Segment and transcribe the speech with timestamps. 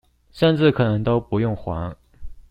[0.31, 1.95] 甚至可能都不用還